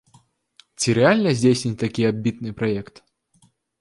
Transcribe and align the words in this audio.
Ці 0.79 0.95
рэальна 0.99 1.33
здзейсніць 1.39 1.79
такі 1.83 2.07
амбітны 2.13 2.55
праект? 2.63 2.95